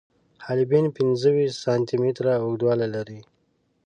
حالبین 0.45 0.85
پنځه 0.97 1.29
ویشت 1.35 1.59
سانتي 1.63 1.95
متره 2.03 2.33
اوږدوالی 2.41 2.87
لري. 2.95 3.19